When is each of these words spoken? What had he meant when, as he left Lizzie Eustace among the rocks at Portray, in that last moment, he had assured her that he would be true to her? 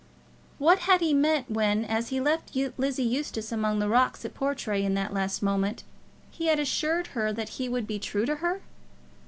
What 0.57 0.79
had 0.79 0.99
he 1.01 1.13
meant 1.13 1.51
when, 1.51 1.85
as 1.85 2.09
he 2.09 2.19
left 2.19 2.55
Lizzie 2.75 3.03
Eustace 3.03 3.51
among 3.51 3.77
the 3.77 3.87
rocks 3.87 4.25
at 4.25 4.33
Portray, 4.33 4.83
in 4.83 4.95
that 4.95 5.13
last 5.13 5.43
moment, 5.43 5.83
he 6.31 6.47
had 6.47 6.57
assured 6.59 7.05
her 7.13 7.31
that 7.31 7.49
he 7.49 7.69
would 7.69 7.85
be 7.85 7.99
true 7.99 8.25
to 8.25 8.37
her? 8.37 8.63